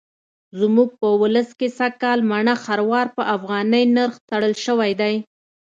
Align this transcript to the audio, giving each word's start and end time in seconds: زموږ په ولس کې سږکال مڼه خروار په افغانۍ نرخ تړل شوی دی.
زموږ 0.59 0.89
په 0.99 1.07
ولس 1.21 1.49
کې 1.59 1.67
سږکال 1.77 2.19
مڼه 2.29 2.53
خروار 2.63 3.07
په 3.17 3.23
افغانۍ 3.35 3.83
نرخ 3.95 4.15
تړل 4.29 4.53
شوی 4.65 4.91
دی. 5.01 5.15